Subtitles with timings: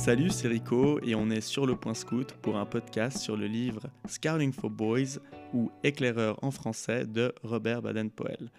[0.00, 3.46] Salut, c'est Rico et on est sur le point scout pour un podcast sur le
[3.46, 5.20] livre Scouting for Boys
[5.52, 8.50] ou Éclaireur en français de Robert Baden-Powell.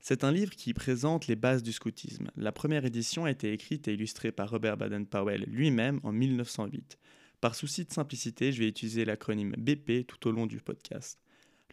[0.00, 2.30] C'est un livre qui présente les bases du scoutisme.
[2.38, 6.96] La première édition a été écrite et illustrée par Robert Baden-Powell lui-même en 1908.
[7.42, 11.20] Par souci de simplicité, je vais utiliser l'acronyme BP tout au long du podcast.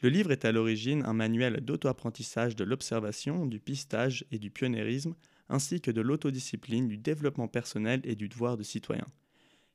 [0.01, 5.15] Le livre est à l'origine un manuel d'auto-apprentissage de l'observation, du pistage et du pionnérisme
[5.49, 9.05] ainsi que de l'autodiscipline, du développement personnel et du devoir de citoyen.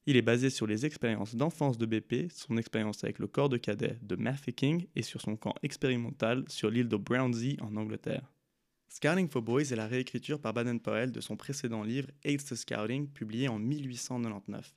[0.06, 3.58] Il est basé sur les expériences d'enfance de BP, son expérience avec le corps de
[3.58, 8.32] cadet de Mafeking et sur son camp expérimental sur l'île de Brownsea en Angleterre.
[8.88, 13.08] Scouting for Boys est la réécriture par Baden-Powell de son précédent livre Aids to Scouting,
[13.08, 14.74] publié en 1899.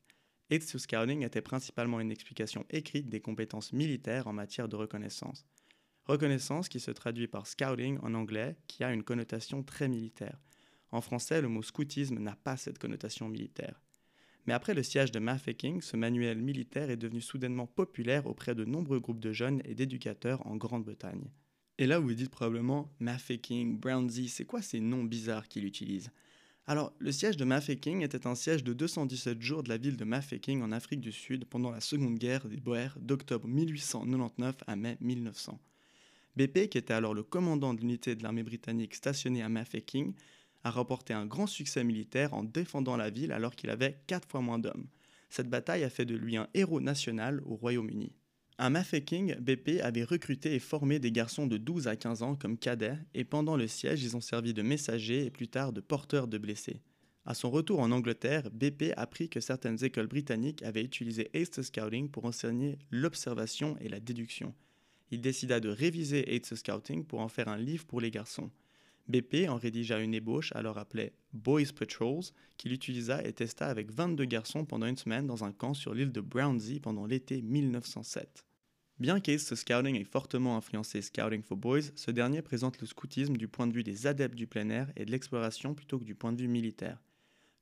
[0.51, 5.48] Aids to Scouting était principalement une explication écrite des compétences militaires en matière de reconnaissance.
[6.05, 10.37] Reconnaissance qui se traduit par scouting en anglais, qui a une connotation très militaire.
[10.94, 13.82] En français, le mot scoutisme n'a pas cette connotation militaire.
[14.46, 18.63] Mais après le siège de Mafeking, ce manuel militaire est devenu soudainement populaire auprès de
[18.63, 21.32] nombreux groupes de jeunes et d'éducateurs en Grande-Bretagne.
[21.80, 26.12] Et là, vous vous dites probablement Mafeking, Brownsea, c'est quoi ces noms bizarres qu'il utilise
[26.68, 30.05] Alors, le siège de Mafeking était un siège de 217 jours de la ville de
[30.05, 34.98] Mafeking en Afrique du Sud pendant la Seconde Guerre des Boers d'octobre 1899 à mai
[35.02, 35.60] 1900.
[36.36, 40.14] BP, qui était alors le commandant de l'unité de l'armée britannique stationnée à Mafeking,
[40.63, 44.41] a remporté un grand succès militaire en défendant la ville alors qu'il avait quatre fois
[44.41, 44.87] moins d'hommes.
[45.29, 48.11] Cette bataille a fait de lui un héros national au Royaume-Uni.
[48.59, 52.57] À Mafeking, BP avait recruté et formé des garçons de 12 à 15 ans comme
[52.57, 56.27] cadets, et pendant le siège, ils ont servi de messagers et plus tard de porteurs
[56.27, 56.79] de blessés.
[57.25, 62.09] À son retour en Angleterre, BP apprit que certaines écoles britanniques avaient utilisé Ace Scouting
[62.09, 64.53] pour enseigner l'observation et la déduction.
[65.09, 68.51] Il décida de réviser Ace Scouting pour en faire un livre pour les garçons.
[69.07, 72.24] BP en rédigea une ébauche alors appelée Boys Patrols
[72.58, 76.12] qu'il utilisa et testa avec 22 garçons pendant une semaine dans un camp sur l'île
[76.14, 78.46] de Brownsea pendant l'été 1907.
[79.00, 83.50] Bien qu'Ace Scouting ait fortement influencé Scouting for Boys, ce dernier présente le scoutisme du
[83.50, 86.31] point de vue des adeptes du plein air et de l'exploration plutôt que du point
[86.31, 87.03] de vue militaire.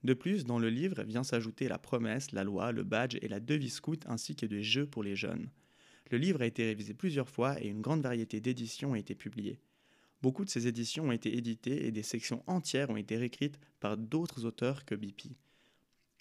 [0.04, 3.40] De plus, dans le livre vient s'ajouter la promesse, la loi, le badge et la
[3.40, 5.50] devise scout ainsi que des jeux pour les jeunes.
[6.12, 9.60] Le livre a été révisé plusieurs fois et une grande variété d'éditions a été publiée.
[10.22, 13.98] Beaucoup de ces éditions ont été éditées et des sections entières ont été réécrites par
[13.98, 15.32] d'autres auteurs que BP.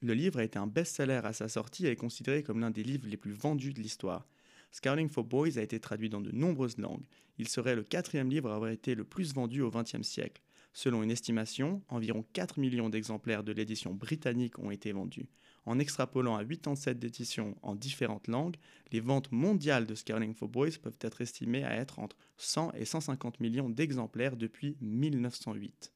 [0.03, 2.83] Le livre a été un best-seller à sa sortie et est considéré comme l'un des
[2.83, 4.27] livres les plus vendus de l'histoire.
[4.73, 7.05] Scouting for Boys a été traduit dans de nombreuses langues.
[7.39, 10.41] Il serait le quatrième livre à avoir été le plus vendu au XXe siècle.
[10.73, 15.27] Selon une estimation, environ 4 millions d'exemplaires de l'édition britannique ont été vendus.
[15.67, 18.57] En extrapolant à 87 d'éditions en différentes langues,
[18.93, 22.85] les ventes mondiales de Scouting for Boys peuvent être estimées à être entre 100 et
[22.85, 25.93] 150 millions d'exemplaires depuis 1908.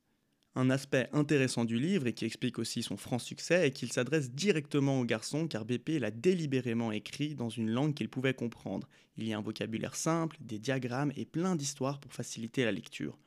[0.57, 4.31] Un aspect intéressant du livre et qui explique aussi son franc succès est qu'il s'adresse
[4.31, 8.89] directement aux garçons car BP l'a délibérément écrit dans une langue qu'ils pouvaient comprendre.
[9.17, 13.19] Il y a un vocabulaire simple, des diagrammes et plein d'histoires pour faciliter la lecture.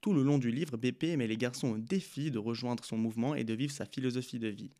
[0.00, 3.34] Tout le long du livre, BP met les garçons au défi de rejoindre son mouvement
[3.34, 4.70] et de vivre sa philosophie de vie.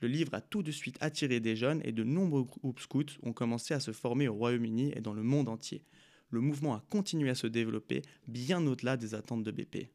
[0.00, 3.32] Le livre a tout de suite attiré des jeunes et de nombreux groupes scouts ont
[3.32, 5.84] commencé à se former au Royaume-Uni et dans le monde entier.
[6.30, 9.88] Le mouvement a continué à se développer bien au-delà des attentes de BP.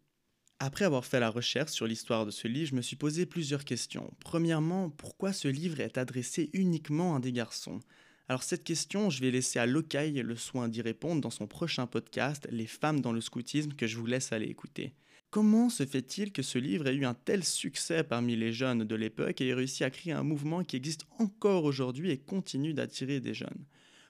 [0.60, 3.66] Après avoir fait la recherche sur l'histoire de ce livre, je me suis posé plusieurs
[3.66, 4.14] questions.
[4.20, 7.80] Premièrement, pourquoi ce livre est adressé uniquement à des garçons?
[8.28, 11.88] Alors cette question, je vais laisser à Lokai le soin d'y répondre dans son prochain
[11.88, 14.94] podcast, Les femmes dans le scoutisme, que je vous laisse aller écouter.
[15.32, 18.96] Comment se fait-il que ce livre ait eu un tel succès parmi les jeunes de
[18.96, 23.22] l'époque et ait réussi à créer un mouvement qui existe encore aujourd'hui et continue d'attirer
[23.22, 23.66] des jeunes?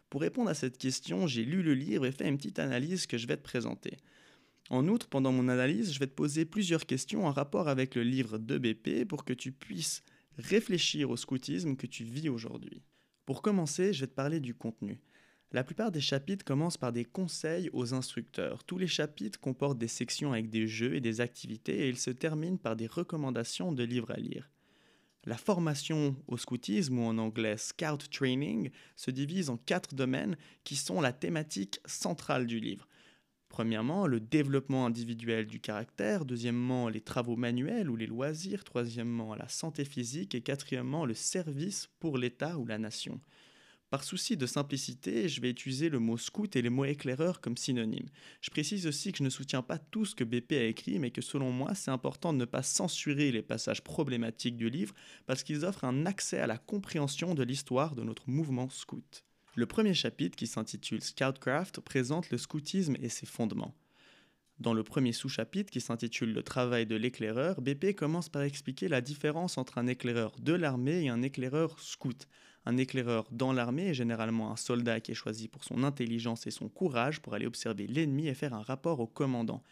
[0.10, 3.20] Pour répondre à cette question, j'ai lu le livre et fait une petite analyse que
[3.20, 3.98] je vais te présenter.
[4.72, 8.02] En outre, pendant mon analyse, je vais te poser plusieurs questions en rapport avec le
[8.02, 10.02] livre de BP pour que tu puisses
[10.40, 12.82] réfléchir au scoutisme que tu vis aujourd'hui.
[13.28, 15.00] Pour commencer, je vais te parler du contenu.
[15.54, 18.64] La plupart des chapitres commencent par des conseils aux instructeurs.
[18.64, 22.10] Tous les chapitres comportent des sections avec des jeux et des activités et ils se
[22.10, 24.50] terminent par des recommandations de livres à lire.
[25.26, 30.78] La formation au scoutisme, ou en anglais Scout Training, se divise en quatre domaines qui
[30.78, 32.88] sont la thématique centrale du livre.
[33.50, 39.50] Premièrement, le développement individuel du caractère, deuxièmement, les travaux manuels ou les loisirs, troisièmement, la
[39.50, 43.20] santé physique et quatrièmement, le service pour l'État ou la nation.
[43.92, 47.58] Par souci de simplicité, je vais utiliser le mot scout et les mots éclaireur comme
[47.58, 48.08] synonymes.
[48.40, 51.12] Je précise aussi que je ne soutiens pas tout ce que BP a écrit, mais
[51.12, 54.96] que selon moi, c'est important de ne pas censurer les passages problématiques du livre
[55.26, 59.26] parce qu'ils offrent un accès à la compréhension de l'histoire de notre mouvement scout.
[59.56, 63.76] Le premier chapitre, qui s'intitule Scoutcraft, présente le scoutisme et ses fondements.
[64.62, 69.02] Dans le premier sous-chapitre qui s'intitule Le travail de l'éclaireur, BP commence par expliquer la
[69.02, 72.30] différence entre un éclaireur de l'armée et un éclaireur scout.
[72.66, 76.52] Un éclaireur dans l'armée est généralement un soldat qui est choisi pour son intelligence et
[76.52, 79.64] son courage pour aller observer l'ennemi et faire un rapport au commandant.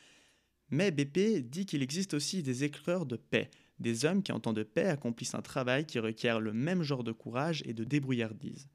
[0.71, 3.49] Mais BP dit qu'il existe aussi des éclaireurs de paix,
[3.79, 7.03] des hommes qui en temps de paix accomplissent un travail qui requiert le même genre
[7.03, 8.67] de courage et de débrouillardise.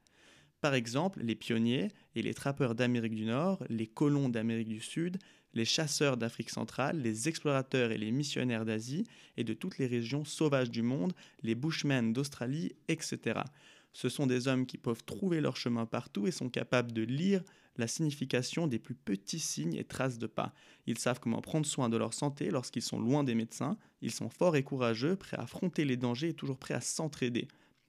[0.61, 5.17] Par exemple, les pionniers et les trappeurs d'Amérique du Nord, les colons d'Amérique du Sud,
[5.53, 9.05] les chasseurs d'Afrique centrale, les explorateurs et les missionnaires d'Asie
[9.37, 11.13] et de toutes les régions sauvages du monde,
[11.43, 13.41] les bushmen d'Australie, etc.
[13.95, 17.41] Ce sont des hommes qui peuvent trouver leur chemin partout et sont capables de lire
[17.77, 20.53] la signification des plus petits signes et traces de pas.
[20.85, 24.27] Ils savent comment prendre soin de leur santé lorsqu'ils sont loin des médecins, ils sont
[24.27, 27.47] forts et courageux, prêts à affronter les dangers et toujours prêts à s'entraider.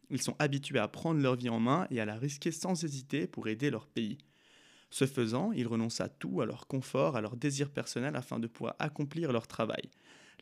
[0.09, 3.27] Ils sont habitués à prendre leur vie en main et à la risquer sans hésiter
[3.27, 4.19] pour aider leur pays.
[4.91, 8.47] Ce faisant, ils renoncent à tout, à leur confort, à leur désir personnel afin de
[8.47, 9.91] pouvoir accomplir leur travail.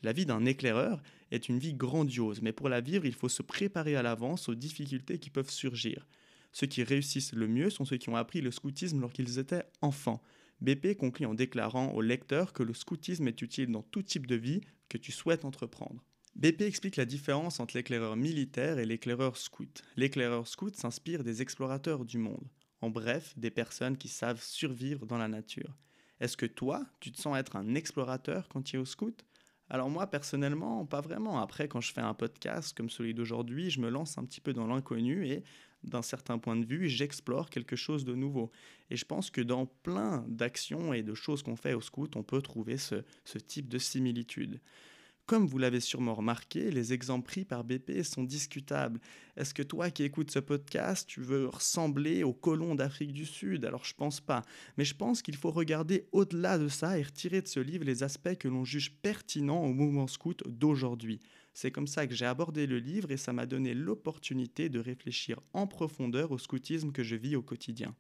[0.03, 3.43] La vie d'un éclaireur est une vie grandiose, mais pour la vivre, il faut se
[3.43, 6.07] préparer à l'avance aux difficultés qui peuvent surgir.
[6.53, 10.23] Ceux qui réussissent le mieux sont ceux qui ont appris le scoutisme lorsqu'ils étaient enfants.
[10.61, 14.37] BP conclut en déclarant au lecteur que le scoutisme est utile dans tout type de
[14.37, 16.05] vie que tu souhaites entreprendre.
[16.37, 19.83] BP explique la différence entre l'éclaireur militaire et l'éclaireur scout.
[19.97, 22.49] L'éclaireur scout s'inspire des explorateurs du monde,
[22.81, 25.77] en bref, des personnes qui savent survivre dans la nature.
[26.21, 29.25] Est-ce que toi, tu te sens être un explorateur quand tu es au scout?
[29.71, 31.41] Alors moi, personnellement, pas vraiment.
[31.41, 34.53] Après, quand je fais un podcast comme celui d'aujourd'hui, je me lance un petit peu
[34.53, 35.43] dans l'inconnu et
[35.85, 38.51] d'un certain point de vue, j'explore quelque chose de nouveau.
[38.91, 42.23] Et je pense que dans plein d'actions et de choses qu'on fait au scout, on
[42.23, 44.61] peut trouver ce, ce type de similitude.
[45.27, 49.01] Comme vous l'avez sûrement remarqué, les exemples pris par BP sont discutables.
[49.39, 53.65] Est-ce que toi qui écoutes ce podcast, tu veux ressembler aux colons d'Afrique du Sud?
[53.65, 54.43] Alors je pense pas.
[54.77, 58.03] Mais je pense qu'il faut regarder au-delà de ça et retirer de ce livre les
[58.03, 61.21] aspects que l'on juge pertinents au mouvement scout d'aujourd'hui.
[61.55, 65.41] C'est comme ça que j'ai abordé le livre et ça m'a donné l'opportunité de réfléchir
[65.55, 67.97] en profondeur au scoutisme que je vis au quotidien.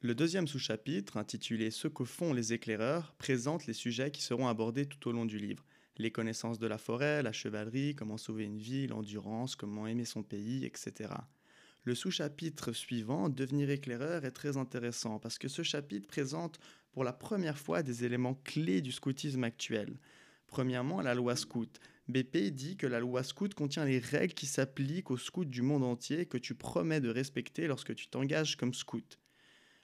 [0.00, 4.86] Le deuxième sous-chapitre, intitulé Ce que font les éclaireurs, présente les sujets qui seront abordés
[4.86, 5.64] tout au long du livre
[5.96, 10.22] les connaissances de la forêt, la chevalerie, comment sauver une vie, l'endurance, comment aimer son
[10.22, 11.10] pays, etc.
[11.84, 16.58] Le sous-chapitre suivant, Devenir éclaireur, est très intéressant parce que ce chapitre présente
[16.92, 19.98] pour la première fois des éléments clés du scoutisme actuel.
[20.46, 21.80] Premièrement, la loi scout.
[22.08, 25.84] BP dit que la loi scout contient les règles qui s'appliquent aux scouts du monde
[25.84, 29.18] entier que tu promets de respecter lorsque tu t'engages comme scout.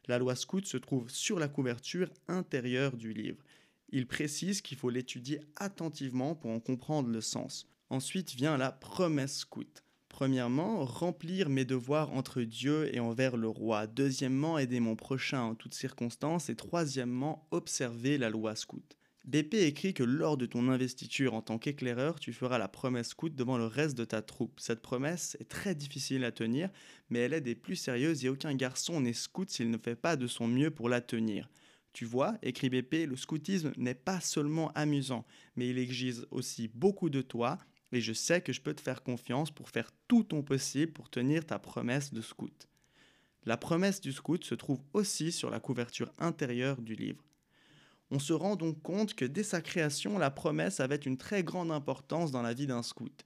[0.07, 3.43] La loi scout se trouve sur la couverture intérieure du livre.
[3.91, 7.67] Il précise qu'il faut l'étudier attentivement pour en comprendre le sens.
[7.89, 9.85] Ensuite vient la promesse scout.
[10.09, 13.87] Premièrement, remplir mes devoirs entre Dieu et envers le roi.
[13.87, 16.51] Deuxièmement, aider mon prochain en toutes circonstances.
[16.51, 18.97] Et troisièmement, observer la loi scout.
[19.25, 23.35] BP écrit que lors de ton investiture en tant qu'éclaireur, tu feras la promesse scout
[23.35, 24.59] devant le reste de ta troupe.
[24.61, 26.71] Cette promesse est très difficile à tenir,
[27.11, 30.17] mais elle est des plus sérieuses et aucun garçon n'est scout s'il ne fait pas
[30.17, 31.51] de son mieux pour la tenir.
[31.93, 35.27] Tu vois, écrit BP, le scoutisme n'est pas seulement amusant,
[35.57, 37.59] mais il exige aussi beaucoup de toi,
[37.93, 41.11] et je sais que je peux te faire confiance pour faire tout ton possible pour
[41.11, 42.69] tenir ta promesse de scout.
[43.45, 47.25] La promesse du scout se trouve aussi sur la couverture intérieure du livre.
[48.13, 51.71] On se rend donc compte que dès sa création, la promesse avait une très grande
[51.71, 53.25] importance dans la vie d'un scout.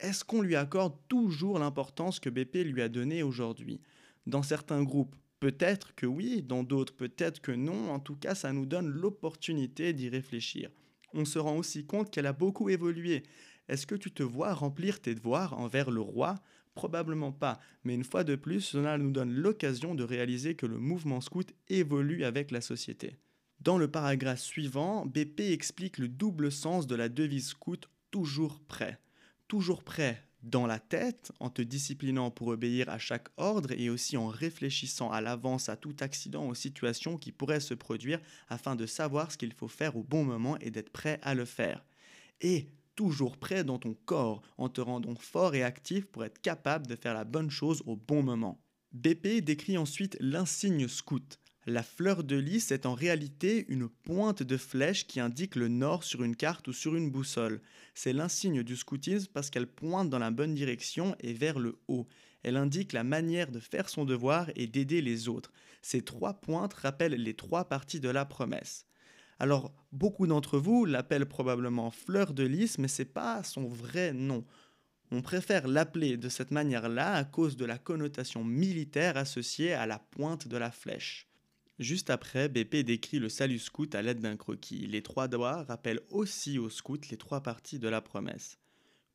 [0.00, 3.80] Est-ce qu'on lui accorde toujours l'importance que BP lui a donnée aujourd'hui?
[4.26, 8.52] Dans certains groupes, Peut-être que oui, dans d'autres peut-être que non, en tout cas ça
[8.52, 10.70] nous donne l'opportunité d'y réfléchir.
[11.14, 13.22] On se rend aussi compte qu'elle a beaucoup évolué.
[13.68, 16.34] Est-ce que tu te vois remplir tes devoirs envers le roi?
[16.74, 20.78] Probablement pas, mais une fois de plus, cela nous donne l'occasion de réaliser que le
[20.78, 23.16] mouvement scout évolue avec la société.
[23.60, 29.00] Dans le paragraphe suivant, BP explique le double sens de la devise scout toujours prêt.
[29.48, 34.16] Toujours prêt dans la tête, en te disciplinant pour obéir à chaque ordre et aussi
[34.16, 38.86] en réfléchissant à l'avance à tout accident ou situation qui pourrait se produire afin de
[38.86, 41.84] savoir ce qu'il faut faire au bon moment et d'être prêt à le faire.
[42.40, 46.86] Et toujours prêt dans ton corps, en te rendant fort et actif pour être capable
[46.86, 48.60] de faire la bonne chose au bon moment.
[48.92, 54.56] BP décrit ensuite l'insigne scout, la fleur de lys est en réalité une pointe de
[54.56, 57.60] flèche qui indique le nord sur une carte ou sur une boussole.
[57.94, 62.06] C'est l'insigne du scoutisme parce qu'elle pointe dans la bonne direction et vers le haut.
[62.42, 65.52] Elle indique la manière de faire son devoir et d'aider les autres.
[65.82, 68.86] Ces trois pointes rappellent les trois parties de la promesse.
[69.38, 74.44] Alors, beaucoup d'entre vous l'appellent probablement fleur de lys, mais c'est pas son vrai nom.
[75.10, 79.98] On préfère l'appeler de cette manière-là à cause de la connotation militaire associée à la
[79.98, 81.27] pointe de la flèche.
[81.78, 84.88] Juste après, BP décrit le salut scout à l'aide d'un croquis.
[84.88, 88.58] Les trois doigts rappellent aussi aux scouts les trois parties de la promesse.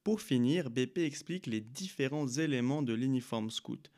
[0.05, 3.91] Pour finir, BP explique les différents éléments de l'uniforme scout.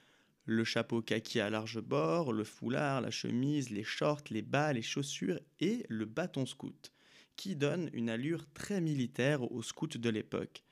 [0.46, 4.82] Le chapeau kaki à large bord, le foulard, la chemise, les shorts, les bas, les
[4.82, 6.92] chaussures et le bâton scout,
[7.36, 10.64] qui donne une allure très militaire aux scouts de l'époque.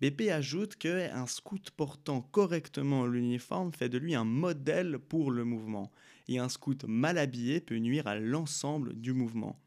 [0.00, 5.92] BP ajoute qu'un scout portant correctement l'uniforme fait de lui un modèle pour le mouvement,
[6.30, 9.60] et un scout mal habillé peut nuire à l'ensemble du mouvement.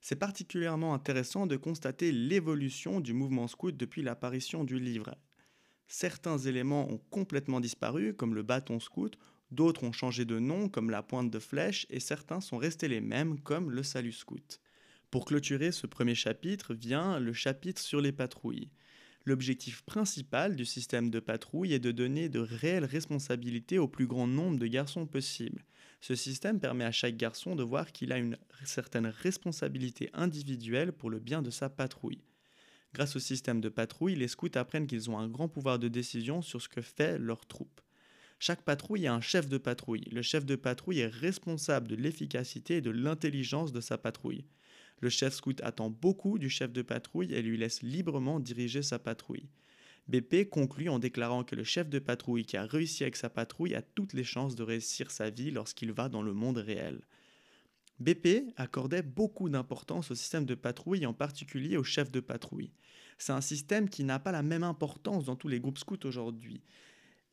[0.00, 5.14] C'est particulièrement intéressant de constater l'évolution du mouvement scout depuis l'apparition du livre.
[5.86, 9.16] Certains éléments ont complètement disparu, comme le bâton scout,
[9.50, 13.00] d'autres ont changé de nom, comme la pointe de flèche, et certains sont restés les
[13.00, 14.60] mêmes, comme le salut scout.
[15.10, 18.68] Pour clôturer ce premier chapitre vient le chapitre sur les patrouilles.
[19.26, 24.26] L'objectif principal du système de patrouille est de donner de réelles responsabilités au plus grand
[24.26, 25.64] nombre de garçons possible.
[26.02, 31.08] Ce système permet à chaque garçon de voir qu'il a une certaine responsabilité individuelle pour
[31.08, 32.22] le bien de sa patrouille.
[32.92, 36.42] Grâce au système de patrouille, les scouts apprennent qu'ils ont un grand pouvoir de décision
[36.42, 37.80] sur ce que fait leur troupe.
[38.38, 40.04] Chaque patrouille a un chef de patrouille.
[40.12, 44.44] Le chef de patrouille est responsable de l'efficacité et de l'intelligence de sa patrouille.
[45.00, 48.98] Le chef scout attend beaucoup du chef de patrouille et lui laisse librement diriger sa
[48.98, 49.48] patrouille.
[50.08, 53.74] BP conclut en déclarant que le chef de patrouille qui a réussi avec sa patrouille
[53.74, 57.00] a toutes les chances de réussir sa vie lorsqu'il va dans le monde réel.
[58.00, 62.72] BP accordait beaucoup d'importance au système de patrouille en particulier au chef de patrouille.
[63.18, 66.60] C'est un système qui n'a pas la même importance dans tous les groupes scouts aujourd'hui.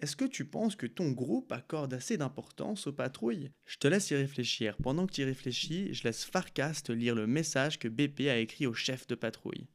[0.02, 3.52] Est-ce que tu penses que ton groupe accorde assez d'importance aux patrouilles?
[3.68, 4.76] Je te laisse y réfléchir.
[4.78, 8.66] Pendant que tu y réfléchis, je laisse Farcast lire le message que BP a écrit
[8.66, 9.68] au chef de patrouille.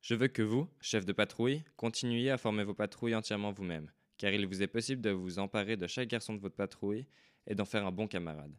[0.00, 4.32] Je veux que vous, chef de patrouille, continuiez à former vos patrouilles entièrement vous-même, car
[4.32, 7.08] il vous est possible de vous emparer de chaque garçon de votre patrouille
[7.48, 8.54] et d'en faire un bon camarade.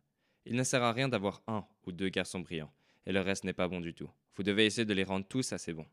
[0.45, 2.73] Il ne sert à rien d'avoir un ou deux garçons brillants,
[3.05, 4.11] et le reste n'est pas bon du tout.
[4.35, 5.87] Vous devez essayer de les rendre tous assez bons.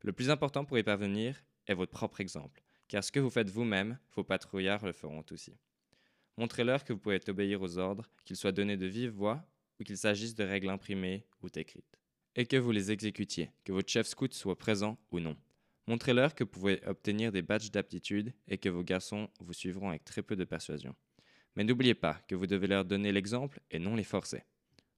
[0.00, 3.50] Le plus important pour y parvenir est votre propre exemple car ce que vous faites
[3.50, 5.56] vous-même, vos patrouillards le feront aussi.
[6.36, 9.44] Montrez-leur que vous pouvez obéir aux ordres, qu'ils soient donnés de vive voix
[9.78, 11.98] ou qu'il s'agisse de règles imprimées ou écrites.
[12.36, 15.36] Et que vous les exécutiez, que votre chef scout soit présent ou non.
[15.86, 20.04] Montrez-leur que vous pouvez obtenir des badges d'aptitude et que vos garçons vous suivront avec
[20.04, 20.96] très peu de persuasion.
[21.54, 24.42] Mais n'oubliez pas que vous devez leur donner l'exemple et non les forcer.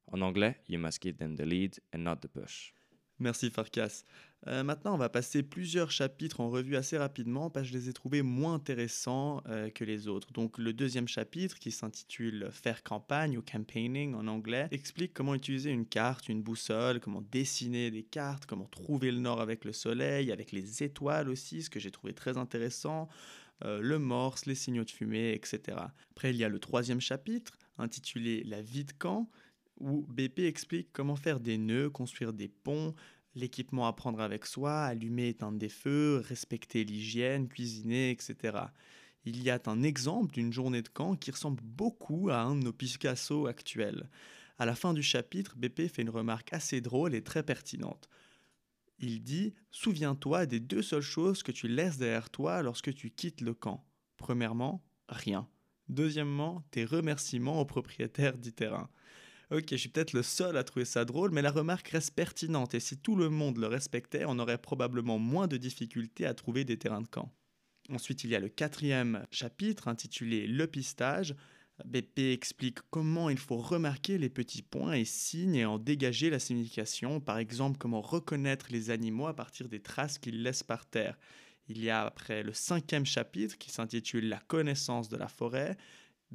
[0.07, 2.73] En anglais, you must give them the lead and not the push.
[3.19, 4.05] Merci Farkas.
[4.47, 7.89] Euh, maintenant, on va passer plusieurs chapitres en revue assez rapidement parce que je les
[7.89, 10.33] ai trouvés moins intéressants euh, que les autres.
[10.33, 15.71] Donc, le deuxième chapitre, qui s'intitule Faire campagne ou campaigning en anglais, explique comment utiliser
[15.71, 20.31] une carte, une boussole, comment dessiner des cartes, comment trouver le nord avec le soleil,
[20.31, 23.09] avec les étoiles aussi, ce que j'ai trouvé très intéressant.
[23.65, 25.79] Euh, le morse, les signaux de fumée, etc.
[26.11, 29.31] Après, il y a le troisième chapitre, intitulé La vie de camp,
[29.79, 32.95] où BP explique comment faire des nœuds, construire des ponts,
[33.35, 38.59] l'équipement à prendre avec soi, allumer et éteindre des feux, respecter l'hygiène, cuisiner, etc.
[39.25, 42.65] Il y a un exemple d'une journée de camp qui ressemble beaucoup à un de
[42.65, 44.09] nos Picasso actuels.
[44.59, 48.09] À la fin du chapitre, BP fait une remarque assez drôle et très pertinente.
[48.99, 53.43] Il dit Souviens-toi des deux seules choses que tu laisses derrière toi lorsque tu quittes
[53.43, 53.85] le camp.
[54.17, 55.47] Premièrement, rien.
[55.89, 58.89] Deuxièmement, tes remerciements aux propriétaires du terrain.
[59.53, 62.75] Ok, je suis peut-être le seul à trouver ça drôle, mais la remarque reste pertinente
[62.75, 66.65] et si tout le monde le respectait, on aurait probablement moins de difficultés à trouver
[66.65, 67.33] des terrains de camp.
[67.89, 71.37] Ensuite, il y a le quatrième chapitre intitulé Le pistage.
[71.85, 76.41] BP explique comment il faut remarquer les petits points et signes et en dégager la
[76.41, 81.17] signification, par exemple comment reconnaître les animaux à partir des traces qu'ils laissent par terre.
[81.69, 85.77] Il y a après le cinquième chapitre qui s'intitule La connaissance de la forêt.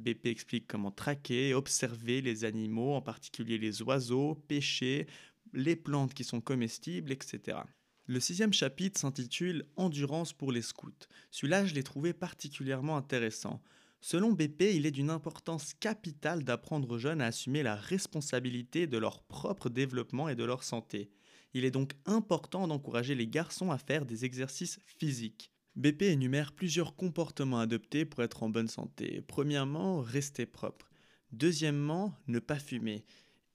[0.02, 5.06] BP explique comment traquer, observer les animaux, en particulier les oiseaux, pêcher,
[5.52, 7.58] les plantes qui sont comestibles, etc.
[8.06, 10.90] Le sixième chapitre s'intitule Endurance pour les scouts.
[11.30, 13.62] Celui-là, je l'ai trouvé particulièrement intéressant.
[14.00, 18.98] Selon BP, il est d'une importance capitale d'apprendre aux jeunes à assumer la responsabilité de
[18.98, 21.12] leur propre développement et de leur santé.
[21.54, 25.51] Il est donc important d'encourager les garçons à faire des exercices physiques.
[25.74, 29.22] BP énumère plusieurs comportements adoptés pour être en bonne santé.
[29.26, 30.90] Premièrement, rester propre.
[31.32, 33.06] Deuxièmement, ne pas fumer.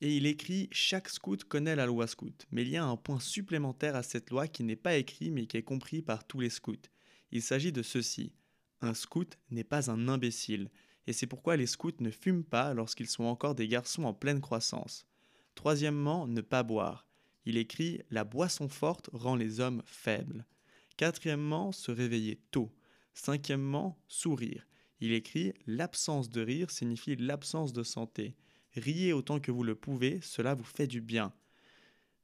[0.02, 2.48] Et il écrit Chaque scout connaît la loi scout.
[2.52, 5.46] Mais il y a un point supplémentaire à cette loi qui n'est pas écrit mais
[5.46, 6.90] qui est compris par tous les scouts.
[7.32, 8.34] Il s'agit de ceci
[8.82, 10.72] Un scout n'est pas un imbécile.
[11.06, 14.42] Et c'est pourquoi les scouts ne fument pas lorsqu'ils sont encore des garçons en pleine
[14.42, 15.06] croissance.
[15.54, 17.06] Troisièmement, ne pas boire.
[17.46, 20.46] Il écrit La boisson forte rend les hommes faibles.
[20.98, 22.72] Quatrièmement, se réveiller tôt.
[23.13, 24.68] Cinquièmement, sourire.
[25.00, 28.36] Il écrit L'absence de rire signifie l'absence de santé.
[28.74, 31.34] Riez autant que vous le pouvez, cela vous fait du bien.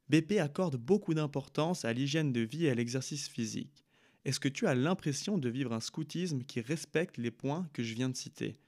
[0.08, 3.84] BP accorde beaucoup d'importance à l'hygiène de vie et à l'exercice physique.
[4.24, 7.94] Est-ce que tu as l'impression de vivre un scoutisme qui respecte les points que je
[7.94, 8.58] viens de citer?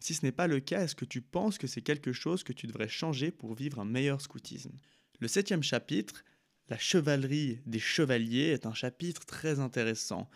[0.00, 2.52] Si ce n'est pas le cas, est-ce que tu penses que c'est quelque chose que
[2.52, 4.78] tu devrais changer pour vivre un meilleur scoutisme?
[5.20, 6.24] Le septième chapitre,
[6.70, 10.30] La chevalerie des chevaliers, est un chapitre très intéressant.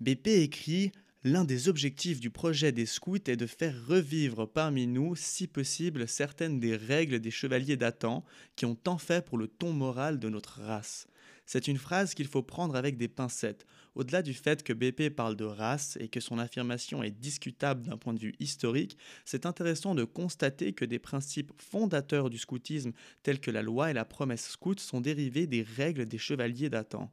[0.00, 0.92] BP écrit
[1.24, 6.06] L'un des objectifs du projet des scouts est de faire revivre parmi nous, si possible,
[6.06, 10.28] certaines des règles des chevaliers datant qui ont tant fait pour le ton moral de
[10.28, 11.08] notre race.
[11.50, 13.64] C'est une phrase qu'il faut prendre avec des pincettes.
[13.94, 17.96] Au-delà du fait que BP parle de race et que son affirmation est discutable d'un
[17.96, 23.40] point de vue historique, c'est intéressant de constater que des principes fondateurs du scoutisme tels
[23.40, 27.10] que la loi et la promesse scout sont dérivés des règles des chevaliers datant.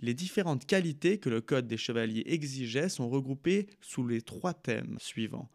[0.00, 4.96] Les différentes qualités que le Code des chevaliers exigeait sont regroupées sous les trois thèmes
[4.98, 5.48] suivants.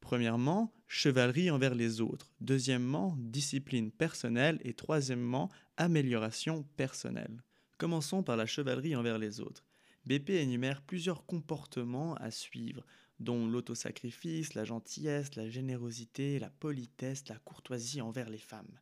[0.00, 2.30] Premièrement, chevalerie envers les autres.
[2.40, 4.58] Deuxièmement, discipline personnelle.
[4.64, 7.42] Et troisièmement, amélioration personnelle.
[7.78, 9.64] Commençons par la chevalerie envers les autres.
[10.06, 12.84] BP énumère plusieurs comportements à suivre,
[13.20, 18.80] dont l'autosacrifice, la gentillesse, la générosité, la politesse, la courtoisie envers les femmes.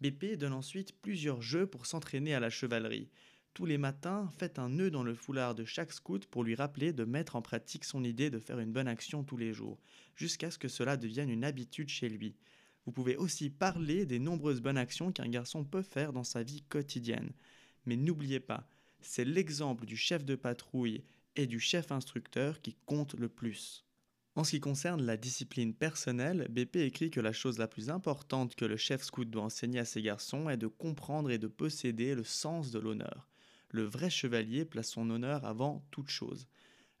[0.00, 3.10] BP donne ensuite plusieurs jeux pour s'entraîner à la chevalerie.
[3.52, 6.92] Tous les matins, faites un nœud dans le foulard de chaque scout pour lui rappeler
[6.92, 9.78] de mettre en pratique son idée de faire une bonne action tous les jours,
[10.14, 12.36] jusqu'à ce que cela devienne une habitude chez lui.
[12.86, 16.62] Vous pouvez aussi parler des nombreuses bonnes actions qu'un garçon peut faire dans sa vie
[16.62, 17.32] quotidienne.
[17.86, 18.68] Mais n'oubliez pas,
[19.00, 21.02] c'est l'exemple du chef de patrouille
[21.34, 23.84] et du chef instructeur qui compte le plus.
[24.36, 28.54] En ce qui concerne la discipline personnelle, BP écrit que la chose la plus importante
[28.54, 32.14] que le chef scout doit enseigner à ses garçons est de comprendre et de posséder
[32.14, 33.26] le sens de l'honneur
[33.70, 36.48] le vrai chevalier place son honneur avant toute chose.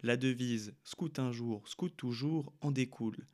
[0.02, 3.26] La devise Scout un jour, scout toujours en découle.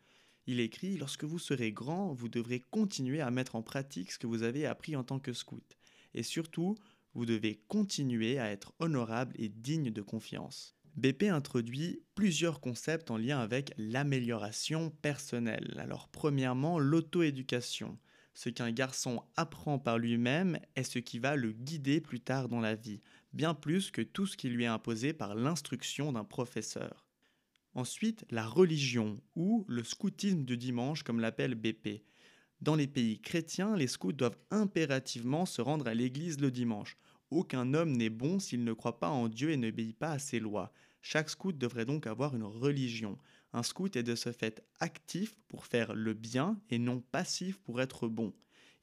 [0.47, 4.26] Il écrit Lorsque vous serez grand, vous devrez continuer à mettre en pratique ce que
[4.26, 5.76] vous avez appris en tant que scout.
[6.14, 6.77] Et surtout,
[7.14, 10.77] vous devez continuer à être honorable et digne de confiance.
[10.96, 15.75] BP introduit plusieurs concepts en lien avec l'amélioration personnelle.
[15.79, 17.99] Alors premièrement, l'auto-éducation.
[18.37, 22.61] Ce qu'un garçon apprend par lui-même est ce qui va le guider plus tard dans
[22.61, 23.01] la vie
[23.37, 27.07] bien plus que tout ce qui lui est imposé par l'instruction d'un professeur.
[27.75, 32.03] Ensuite, la religion, ou le scoutisme du dimanche comme l'appelle BP.
[32.62, 36.96] Dans les pays chrétiens, les scouts doivent impérativement se rendre à l'église le dimanche.
[37.31, 40.40] Aucun homme n'est bon s'il ne croit pas en Dieu et n'obéit pas à ses
[40.40, 40.72] lois.
[41.03, 43.18] Chaque scout devrait donc avoir une religion.
[43.57, 47.81] Un scout est de ce fait actif pour faire le bien et non passif pour
[47.81, 48.35] être bon.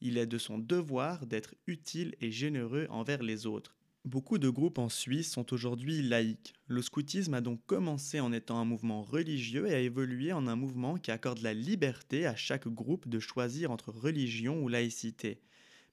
[0.02, 3.78] Il est de son devoir d'être utile et généreux envers les autres.
[4.04, 6.56] Beaucoup de groupes en Suisse sont aujourd'hui laïques.
[6.66, 10.56] Le scoutisme a donc commencé en étant un mouvement religieux et a évolué en un
[10.56, 15.40] mouvement qui accorde la liberté à chaque groupe de choisir entre religion ou laïcité.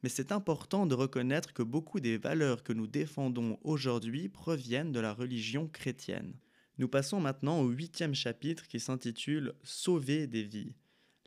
[0.02, 5.00] Mais c'est important de reconnaître que beaucoup des valeurs que nous défendons aujourd'hui proviennent de
[5.00, 6.32] la religion chrétienne.
[6.80, 10.72] Nous passons maintenant au huitième chapitre qui s'intitule Sauver des vies.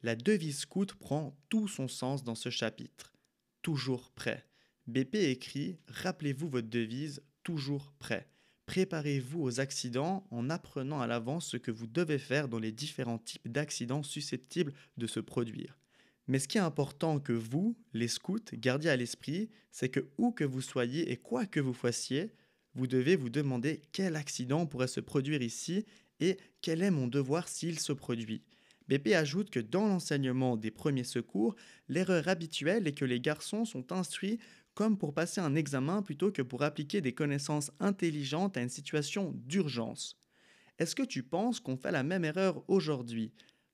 [0.01, 3.13] La devise scout prend tout son sens dans ce chapitre.
[3.61, 4.47] Toujours prêt.
[4.87, 8.27] BP écrit Rappelez-vous votre devise, toujours prêt.
[8.65, 13.19] Préparez-vous aux accidents en apprenant à l'avance ce que vous devez faire dans les différents
[13.19, 15.77] types d'accidents susceptibles de se produire.
[16.25, 20.31] Mais ce qui est important que vous, les scouts, gardiez à l'esprit, c'est que où
[20.31, 22.33] que vous soyez et quoi que vous fassiez,
[22.75, 25.85] vous devez vous demander quel accident pourrait se produire ici
[26.19, 28.43] et quel est mon devoir s'il se produit.
[28.87, 31.55] BP ajoute que dans l'enseignement des premiers secours,
[31.87, 34.39] l'erreur habituelle est que les garçons sont instruits
[34.73, 39.31] comme pour passer un examen plutôt que pour appliquer des connaissances intelligentes à une situation
[39.45, 40.19] d'urgence.
[40.79, 43.31] Est-ce que tu penses qu'on fait la même erreur aujourd'hui?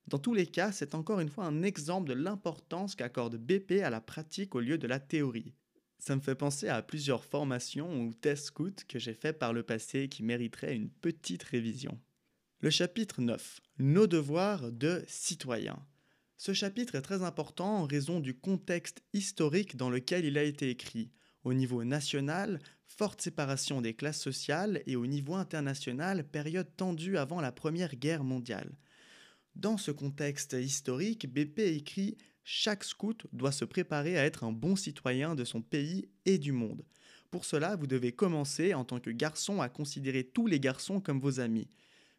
[0.08, 3.90] Dans tous les cas, c'est encore une fois un exemple de l'importance qu'accorde BP à
[3.90, 5.54] la pratique au lieu de la théorie.
[6.00, 9.64] Ça me fait penser à plusieurs formations ou tests scouts que j'ai fait par le
[9.64, 12.00] passé qui mériteraient une petite révision.
[12.62, 13.60] Le chapitre 9.
[13.80, 15.86] Nos devoirs de citoyens.
[16.38, 20.70] Ce chapitre est très important en raison du contexte historique dans lequel il a été
[20.70, 21.12] écrit.
[21.44, 27.42] Au niveau national, forte séparation des classes sociales et au niveau international, période tendue avant
[27.42, 28.78] la Première Guerre mondiale.
[29.56, 32.18] Dans ce contexte historique, BP écrit
[32.52, 36.52] Chaque scout doit se préparer à être un bon citoyen de son pays et du
[36.52, 36.84] monde.
[37.30, 41.20] Pour cela, vous devez commencer en tant que garçon à considérer tous les garçons comme
[41.20, 41.68] vos amis.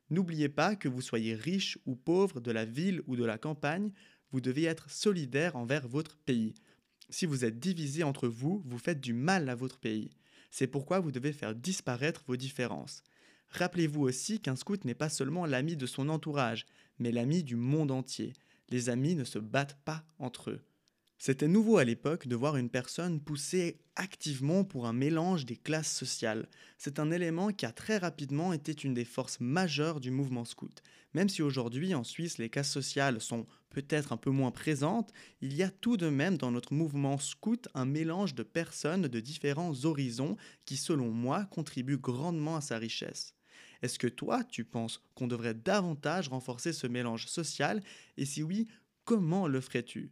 [0.09, 3.91] N'oubliez pas que vous soyez riche ou pauvre de la ville ou de la campagne,
[4.31, 6.55] vous devez être solidaire envers votre pays.
[7.09, 10.11] Si vous êtes divisé entre vous, vous faites du mal à votre pays.
[10.53, 13.03] C'est pourquoi vous devez faire disparaître vos différences.
[13.49, 16.67] Rappelez-vous aussi qu'un scout n'est pas seulement l'ami de son entourage,
[17.01, 18.33] mais l'ami du monde entier.
[18.71, 20.61] Les amis ne se battent pas entre eux.
[21.23, 25.95] C'était nouveau à l'époque de voir une personne pousser activement pour un mélange des classes
[25.95, 26.49] sociales.
[26.79, 30.83] C'est un élément qui a très rapidement été une des forces majeures du mouvement scout.
[31.13, 35.53] Même si aujourd'hui en Suisse les classes sociales sont peut-être un peu moins présentes, il
[35.55, 39.85] y a tout de même dans notre mouvement scout un mélange de personnes de différents
[39.85, 43.35] horizons qui selon moi contribue grandement à sa richesse.
[43.83, 47.83] Est-ce que toi, tu penses qu'on devrait davantage renforcer ce mélange social?
[48.17, 48.69] Et si oui,
[49.05, 50.11] comment le ferais-tu?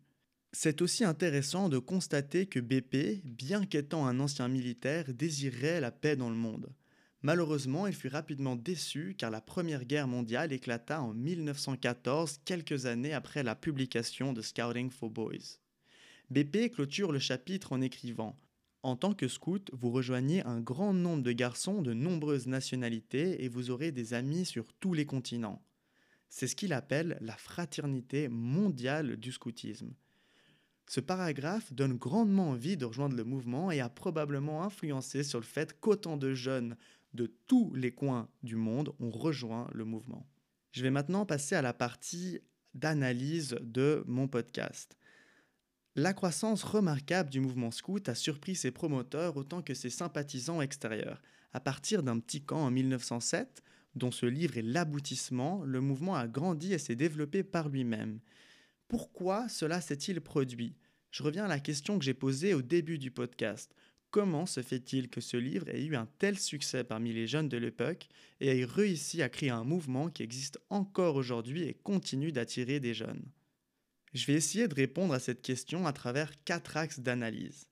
[0.53, 6.17] C'est aussi intéressant de constater que BP, bien qu'étant un ancien militaire, désirait la paix
[6.17, 6.73] dans le monde.
[7.23, 13.13] Malheureusement, il fut rapidement déçu car la Première Guerre mondiale éclata en 1914, quelques années
[13.13, 15.59] après la publication de Scouting for Boys.
[16.31, 18.37] BP clôture le chapitre en écrivant
[18.83, 23.49] En tant que scout, vous rejoignez un grand nombre de garçons de nombreuses nationalités et
[23.49, 25.62] vous aurez des amis sur tous les continents.
[26.29, 29.95] C'est ce qu'il appelle la fraternité mondiale du scoutisme.
[30.87, 35.45] Ce paragraphe donne grandement envie de rejoindre le mouvement et a probablement influencé sur le
[35.45, 36.77] fait qu'autant de jeunes
[37.14, 40.27] de tous les coins du monde ont rejoint le mouvement.
[40.73, 42.41] Je vais maintenant passer à la partie
[42.75, 44.97] d'analyse de mon podcast.
[46.01, 51.21] La croissance remarquable du mouvement scout a surpris ses promoteurs autant que ses sympathisants extérieurs.
[51.53, 53.65] À partir d'un petit camp en 1907,
[53.97, 58.21] dont ce livre est l'aboutissement, le mouvement a grandi et s'est développé par lui-même.
[58.87, 60.77] Pourquoi cela s'est-il produit?
[61.11, 63.75] Je reviens à la question que j'ai posée au début du podcast.
[64.13, 67.57] Comment se fait-il que ce livre ait eu un tel succès parmi les jeunes de
[67.57, 68.07] l'époque
[68.39, 72.95] et ait réussi à créer un mouvement qui existe encore aujourd'hui et continue d'attirer des
[72.95, 73.25] jeunes?
[74.14, 77.68] Je vais essayer de répondre à cette question à travers quatre axes d'analyse.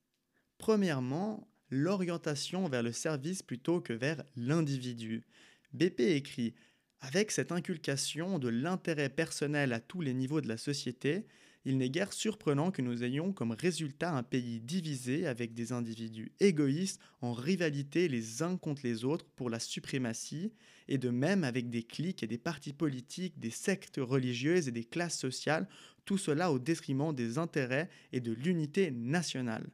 [0.59, 5.27] Premièrement, l'orientation vers le service plutôt que vers l'individu.
[5.73, 6.55] BP écrit
[7.01, 11.27] avec cette inculcation de l'intérêt personnel à tous les niveaux de la société,
[11.67, 16.31] il n'est guère surprenant que nous ayons comme résultat un pays divisé avec des individus
[16.39, 20.53] égoïstes en rivalité les uns contre les autres pour la suprématie,
[20.87, 24.85] et de même avec des cliques et des partis politiques, des sectes religieuses et des
[24.85, 25.69] classes sociales,
[26.05, 29.69] tout cela au détriment des intérêts et de l'unité nationale.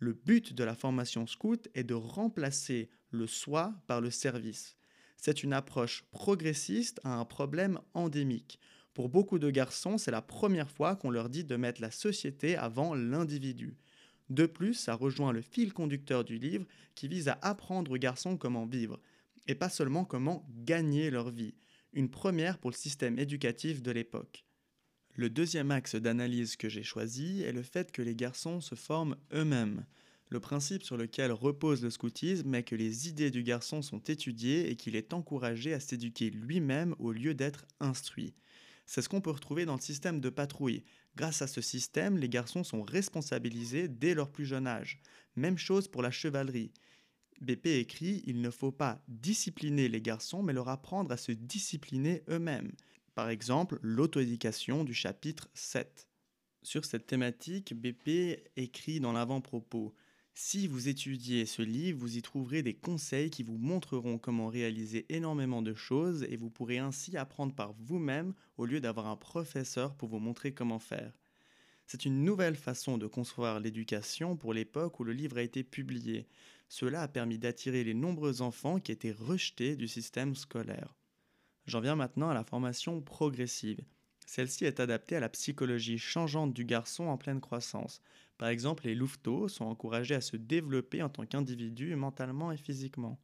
[0.00, 4.76] Le but de la formation scout est de remplacer le soi par le service
[5.20, 8.58] c'est une approche progressiste à un problème endémique.
[9.00, 12.54] Pour beaucoup de garçons, c'est la première fois qu'on leur dit de mettre la société
[12.54, 13.78] avant l'individu.
[14.28, 18.36] De plus, ça rejoint le fil conducteur du livre qui vise à apprendre aux garçons
[18.36, 19.00] comment vivre,
[19.46, 21.54] et pas seulement comment gagner leur vie,
[21.94, 24.44] une première pour le système éducatif de l'époque.
[25.14, 29.16] Le deuxième axe d'analyse que j'ai choisi est le fait que les garçons se forment
[29.32, 29.86] eux-mêmes.
[30.28, 34.70] Le principe sur lequel repose le scoutisme est que les idées du garçon sont étudiées
[34.70, 38.34] et qu'il est encouragé à s'éduquer lui-même au lieu d'être instruit.
[38.90, 40.82] C'est ce qu'on peut retrouver dans le système de patrouille.
[41.14, 45.00] Grâce à ce système, les garçons sont responsabilisés dès leur plus jeune âge.
[45.36, 46.72] Même chose pour la chevalerie.
[47.40, 52.24] BP écrit Il ne faut pas discipliner les garçons, mais leur apprendre à se discipliner
[52.28, 52.72] eux-mêmes.
[53.14, 56.08] Par exemple, l'auto-éducation du chapitre 7.
[56.64, 59.94] Sur cette thématique, BP écrit dans l'avant-propos
[60.34, 65.06] si vous étudiez ce livre, vous y trouverez des conseils qui vous montreront comment réaliser
[65.08, 69.94] énormément de choses et vous pourrez ainsi apprendre par vous-même au lieu d'avoir un professeur
[69.94, 71.12] pour vous montrer comment faire.
[71.86, 76.28] C'est une nouvelle façon de concevoir l'éducation pour l'époque où le livre a été publié.
[76.68, 80.94] Cela a permis d'attirer les nombreux enfants qui étaient rejetés du système scolaire.
[81.66, 83.80] J'en viens maintenant à la formation progressive.
[84.24, 88.00] Celle-ci est adaptée à la psychologie changeante du garçon en pleine croissance.
[88.40, 93.20] Par exemple, les louveteaux sont encouragés à se développer en tant qu'individus mentalement et physiquement.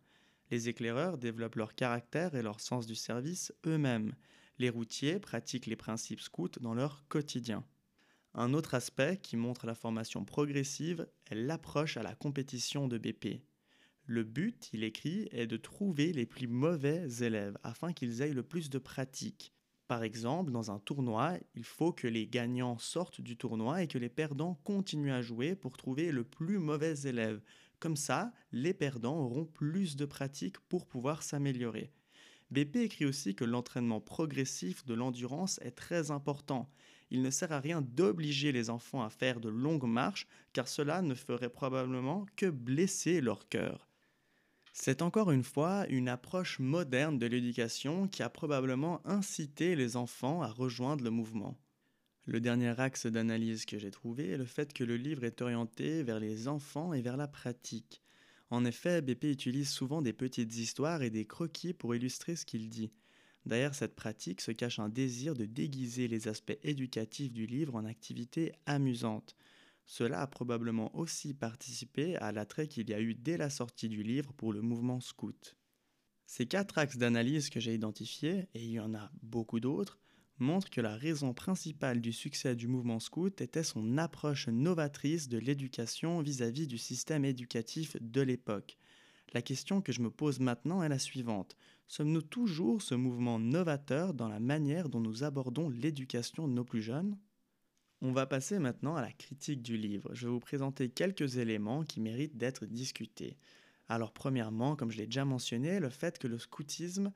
[0.50, 4.14] Les éclaireurs développent leur caractère et leur sens du service eux-mêmes.
[4.58, 7.64] Les routiers pratiquent les principes scouts dans leur quotidien.
[8.34, 13.40] Un autre aspect qui montre la formation progressive est l'approche à la compétition de BP.
[14.04, 18.42] Le but, il écrit, est de trouver les plus mauvais élèves afin qu'ils aient le
[18.42, 19.55] plus de pratique.
[19.88, 23.98] Par exemple, dans un tournoi, il faut que les gagnants sortent du tournoi et que
[23.98, 27.40] les perdants continuent à jouer pour trouver le plus mauvais élève.
[27.78, 31.92] Comme ça, les perdants auront plus de pratique pour pouvoir s'améliorer.
[32.50, 36.68] BP écrit aussi que l'entraînement progressif de l'endurance est très important.
[37.10, 41.02] Il ne sert à rien d'obliger les enfants à faire de longues marches car cela
[41.02, 43.85] ne ferait probablement que blesser leur cœur.
[44.78, 50.42] C'est encore une fois une approche moderne de l'éducation qui a probablement incité les enfants
[50.42, 51.58] à rejoindre le mouvement.
[52.26, 56.02] Le dernier axe d'analyse que j'ai trouvé est le fait que le livre est orienté
[56.02, 58.02] vers les enfants et vers la pratique.
[58.50, 62.68] En effet, BP utilise souvent des petites histoires et des croquis pour illustrer ce qu'il
[62.68, 62.92] dit.
[63.46, 67.86] Derrière cette pratique se cache un désir de déguiser les aspects éducatifs du livre en
[67.86, 69.36] activités amusantes.
[69.86, 74.02] Cela a probablement aussi participé à l'attrait qu'il y a eu dès la sortie du
[74.02, 75.56] livre pour le mouvement scout.
[76.26, 80.00] Ces quatre axes d'analyse que j'ai identifiés, et il y en a beaucoup d'autres,
[80.38, 85.38] montrent que la raison principale du succès du mouvement scout était son approche novatrice de
[85.38, 88.76] l'éducation vis-à-vis du système éducatif de l'époque.
[89.32, 91.56] La question que je me pose maintenant est la suivante.
[91.86, 96.82] Sommes-nous toujours ce mouvement novateur dans la manière dont nous abordons l'éducation de nos plus
[96.82, 97.16] jeunes?
[98.02, 100.10] On va passer maintenant à la critique du livre.
[100.12, 103.38] Je vais vous présenter quelques éléments qui méritent d'être discutés.
[103.88, 107.12] Alors premièrement, comme je l'ai déjà mentionné, le fait que le scoutisme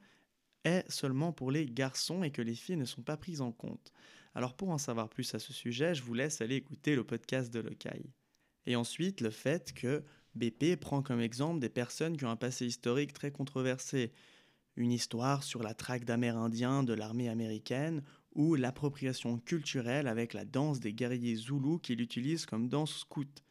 [0.65, 3.93] est seulement pour les garçons et que les filles ne sont pas prises en compte.
[4.35, 7.53] Alors pour en savoir plus à ce sujet, je vous laisse aller écouter le podcast
[7.53, 8.11] de Locaille.
[8.67, 12.67] Et ensuite, le fait que BP prend comme exemple des personnes qui ont un passé
[12.67, 14.13] historique très controversé
[14.77, 18.03] une histoire sur la traque d'Amérindiens de l'armée américaine
[18.35, 23.43] ou l'appropriation culturelle avec la danse des guerriers zoulous qu'il utilise comme danse scout.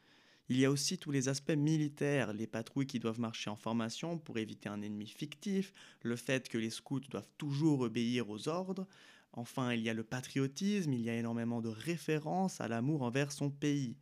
[0.47, 4.17] Il y a aussi tous les aspects militaires, les patrouilles qui doivent marcher en formation
[4.17, 8.87] pour éviter un ennemi fictif, le fait que les scouts doivent toujours obéir aux ordres.
[9.33, 13.31] Enfin, il y a le patriotisme, il y a énormément de références à l'amour envers
[13.31, 13.95] son pays.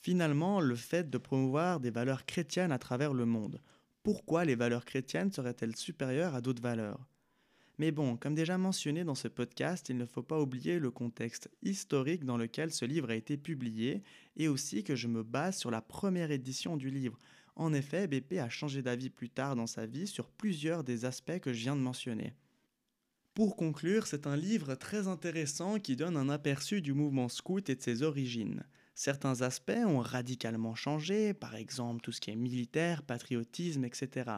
[0.00, 3.60] Finalement, le fait de promouvoir des valeurs chrétiennes à travers le monde
[4.02, 7.06] pourquoi les valeurs chrétiennes seraient-elles supérieures à d'autres valeurs?
[7.82, 11.50] Mais bon, comme déjà mentionné dans ce podcast, il ne faut pas oublier le contexte
[11.64, 14.04] historique dans lequel ce livre a été publié
[14.36, 17.18] et aussi que je me base sur la première édition du livre.
[17.56, 21.40] En effet, BP a changé d'avis plus tard dans sa vie sur plusieurs des aspects
[21.40, 22.34] que je viens de mentionner.
[23.34, 27.74] Pour conclure, c'est un livre très intéressant qui donne un aperçu du mouvement scout et
[27.74, 28.62] de ses origines.
[28.94, 34.30] Certains aspects ont radicalement changé, par exemple tout ce qui est militaire, patriotisme, etc.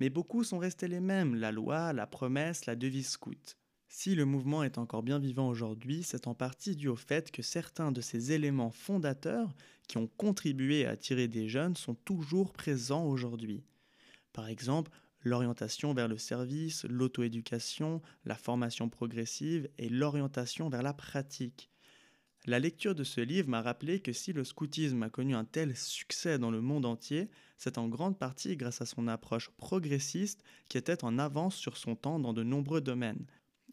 [0.00, 3.56] Mais beaucoup sont restés les mêmes, la loi, la promesse, la devise scout.
[3.88, 7.42] Si le mouvement est encore bien vivant aujourd'hui, c'est en partie dû au fait que
[7.42, 9.54] certains de ces éléments fondateurs
[9.88, 13.64] qui ont contribué à attirer des jeunes sont toujours présents aujourd'hui.
[14.32, 21.70] Par exemple, l'orientation vers le service, l'auto-éducation, la formation progressive et l'orientation vers la pratique.
[22.48, 25.76] La lecture de ce livre m'a rappelé que si le scoutisme a connu un tel
[25.76, 27.28] succès dans le monde entier,
[27.58, 31.96] c'est en grande partie grâce à son approche progressiste qui était en avance sur son
[31.96, 33.26] temps dans de nombreux domaines.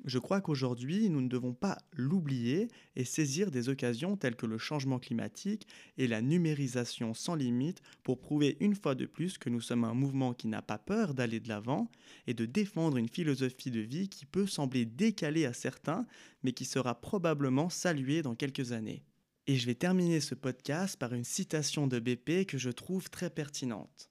[0.06, 4.58] Je crois qu'aujourd'hui, nous ne devons pas l'oublier et saisir des occasions telles que le
[4.58, 5.66] changement climatique
[5.98, 9.94] et la numérisation sans limite pour prouver une fois de plus que nous sommes un
[9.94, 11.89] mouvement qui n'a pas peur d'aller de l'avant
[12.28, 16.06] et de défendre une philosophie de vie qui peut sembler décalée à certains,
[16.44, 19.06] mais qui sera probablement saluée dans quelques années.
[19.48, 23.30] Et je vais terminer ce podcast par une citation de BP que je trouve très
[23.30, 24.10] pertinente.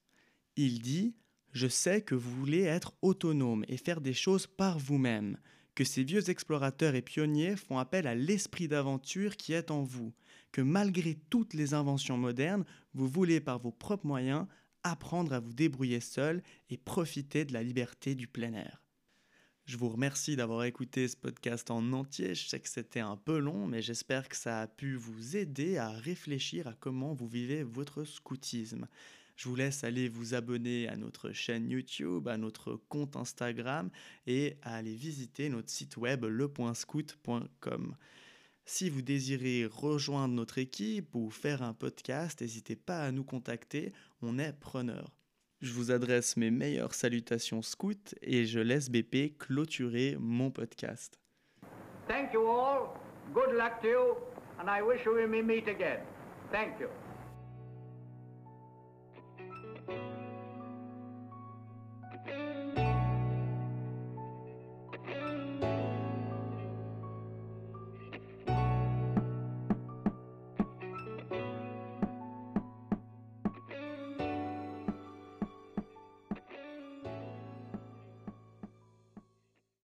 [0.57, 1.15] Il dit
[1.53, 5.37] Je sais que vous voulez être autonome et faire des choses par vous-même
[5.75, 10.13] que ces vieux explorateurs et pionniers font appel à l'esprit d'aventure qui est en vous,
[10.53, 14.47] que malgré toutes les inventions modernes, vous voulez par vos propres moyens
[14.83, 18.83] apprendre à vous débrouiller seul et profiter de la liberté du plein air.
[19.65, 22.35] Je vous remercie d'avoir écouté ce podcast en entier.
[22.35, 25.79] Je sais que c'était un peu long, mais j'espère que ça a pu vous aider
[25.79, 28.89] à réfléchir à comment vous vivez votre scoutisme.
[29.37, 33.91] Je vous laisse aller vous abonner à notre chaîne YouTube, à notre compte Instagram
[34.27, 37.97] et à aller visiter notre site web lepointscout.com.
[38.65, 43.93] Si vous désirez rejoindre notre équipe ou faire un podcast, n'hésitez pas à nous contacter,
[44.21, 45.11] on est preneur.
[45.61, 51.19] Je vous adresse mes meilleures salutations scouts et je laisse BP clôturer mon podcast.
[52.09, 52.95] Thank you all,
[53.33, 54.17] good luck to you,
[54.61, 56.01] and I wish we may meet again.
[56.51, 56.89] Thank you.